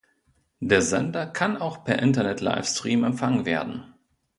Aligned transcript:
Der 0.61 0.81
Sender 0.81 1.27
kann 1.27 1.57
auch 1.57 1.83
per 1.83 1.99
Internet-Livestream 2.01 3.03
empfangen 3.03 3.45
werden. 3.45 3.93